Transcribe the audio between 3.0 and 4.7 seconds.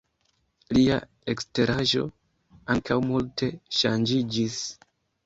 multe ŝanĝiĝis.